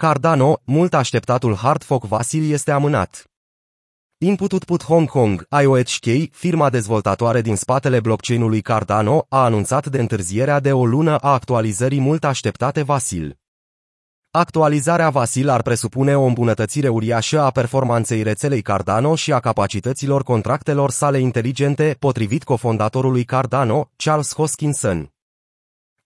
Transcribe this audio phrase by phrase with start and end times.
[0.00, 3.24] Cardano, mult așteptatul hard fork Vasil este amânat.
[4.18, 10.72] Input Hong Kong, IOHK, firma dezvoltatoare din spatele blockchain-ului Cardano, a anunțat de întârzierea de
[10.72, 13.38] o lună a actualizării mult așteptate Vasil.
[14.30, 20.90] Actualizarea Vasil ar presupune o îmbunătățire uriașă a performanței rețelei Cardano și a capacităților contractelor
[20.90, 25.12] sale inteligente, potrivit cofondatorului Cardano, Charles Hoskinson.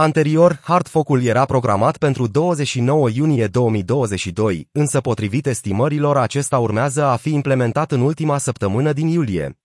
[0.00, 7.32] Anterior, hardfork-ul era programat pentru 29 iunie 2022, însă potrivit estimărilor acesta urmează a fi
[7.32, 9.58] implementat în ultima săptămână din iulie.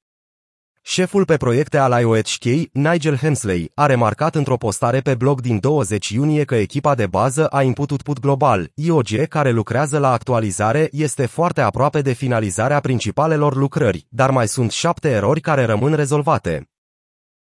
[0.81, 6.09] Șeful pe proiecte al IOHK, Nigel Hemsley, a remarcat într-o postare pe blog din 20
[6.09, 11.25] iunie că echipa de bază a Input Output Global, IOG, care lucrează la actualizare, este
[11.25, 16.72] foarte aproape de finalizarea principalelor lucrări, dar mai sunt șapte erori care rămân rezolvate.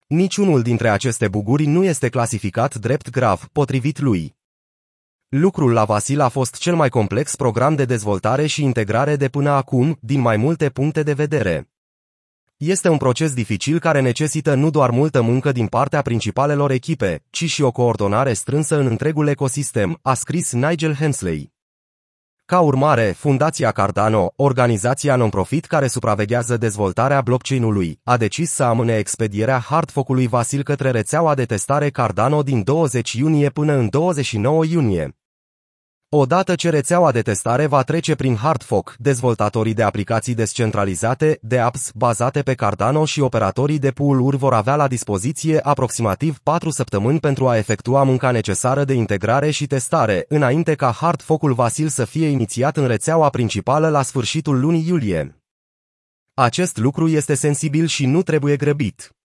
[0.08, 4.36] Niciunul dintre aceste buguri nu este clasificat drept grav, potrivit lui.
[5.28, 9.50] Lucrul la Vasil a fost cel mai complex program de dezvoltare și integrare de până
[9.50, 11.70] acum, din mai multe puncte de vedere.
[12.56, 17.44] Este un proces dificil care necesită nu doar multă muncă din partea principalelor echipe, ci
[17.44, 21.55] și o coordonare strânsă în întregul ecosistem, a scris Nigel Hensley.
[22.48, 29.58] Ca urmare, Fundația Cardano, organizația non-profit care supraveghează dezvoltarea blockchain-ului, a decis să amâne expedierea
[29.58, 35.16] hardfork-ului Vasil către rețeaua de testare Cardano din 20 iunie până în 29 iunie.
[36.08, 41.90] Odată ce rețeaua de testare va trece prin Hardfork, dezvoltatorii de aplicații descentralizate, de apps
[41.94, 47.48] bazate pe Cardano și operatorii de pool-uri vor avea la dispoziție aproximativ 4 săptămâni pentru
[47.48, 52.76] a efectua munca necesară de integrare și testare, înainte ca Hardfork-ul Vasil să fie inițiat
[52.76, 55.40] în rețeaua principală la sfârșitul lunii iulie.
[56.34, 59.15] Acest lucru este sensibil și nu trebuie grăbit.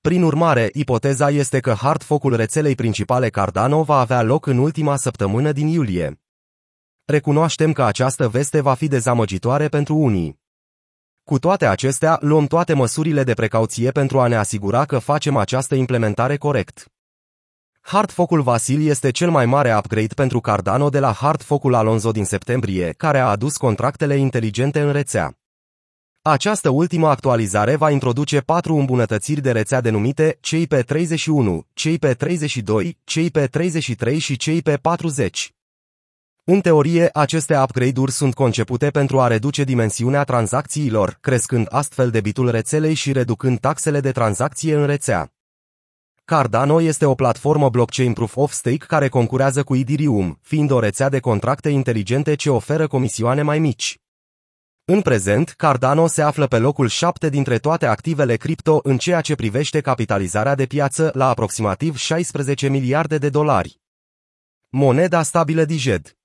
[0.00, 5.52] Prin urmare, ipoteza este că hardfork-ul rețelei principale Cardano va avea loc în ultima săptămână
[5.52, 6.20] din iulie.
[7.04, 10.40] Recunoaștem că această veste va fi dezamăgitoare pentru unii.
[11.24, 15.74] Cu toate acestea, luăm toate măsurile de precauție pentru a ne asigura că facem această
[15.74, 16.86] implementare corect.
[17.80, 22.92] Hardfork-ul Vasil este cel mai mare upgrade pentru Cardano de la Hardfork-ul Alonso din septembrie,
[22.96, 25.38] care a adus contractele inteligente în rețea.
[26.30, 32.14] Această ultimă actualizare va introduce patru îmbunătățiri de rețea denumite cei pe 31, cei pe
[32.14, 35.54] 32, cei pe 33 și cei pe 40.
[36.44, 42.94] În teorie, aceste upgrade-uri sunt concepute pentru a reduce dimensiunea tranzacțiilor, crescând astfel debitul rețelei
[42.94, 45.32] și reducând taxele de tranzacție în rețea.
[46.24, 51.08] Cardano este o platformă blockchain proof of stake care concurează cu Ethereum, fiind o rețea
[51.08, 53.98] de contracte inteligente ce oferă comisioane mai mici.
[54.90, 59.34] În prezent, Cardano se află pe locul 7 dintre toate activele cripto în ceea ce
[59.34, 63.80] privește capitalizarea de piață la aproximativ 16 miliarde de dolari.
[64.68, 66.16] Moneda stabilă DIGED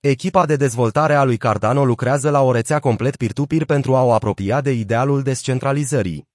[0.00, 4.12] Echipa de dezvoltare a lui Cardano lucrează la o rețea complet peer-to-peer pentru a o
[4.12, 6.29] apropia de idealul descentralizării.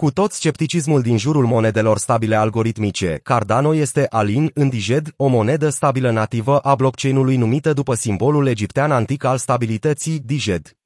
[0.00, 5.68] Cu tot scepticismul din jurul monedelor stabile algoritmice, Cardano este Alin în Diged, o monedă
[5.68, 10.76] stabilă nativă a blockchain-ului numită după simbolul egiptean antic al stabilității, Diged.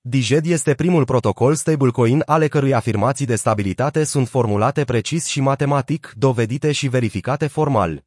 [0.00, 6.12] Diged este primul protocol stablecoin ale cărui afirmații de stabilitate sunt formulate precis și matematic,
[6.16, 8.04] dovedite și verificate formal.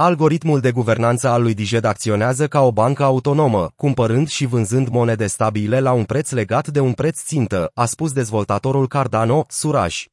[0.00, 5.26] Algoritmul de guvernanță al lui Diged acționează ca o bancă autonomă, cumpărând și vânzând monede
[5.26, 10.04] stabile la un preț legat de un preț țintă, a spus dezvoltatorul Cardano, Suraj.